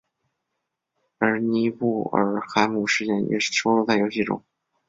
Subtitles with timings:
[1.19, 4.43] 而尼布尔海姆事件也收录在游戏中。